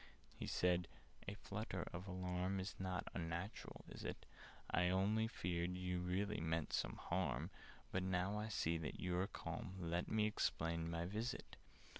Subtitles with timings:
[0.33, 0.87] He said
[1.27, 4.25] "A flutter of alarm Is not unnatural, is it?
[4.71, 7.51] I really feared you meant some harm:
[7.91, 11.55] But, now I see that you are calm, Let me explain my visit.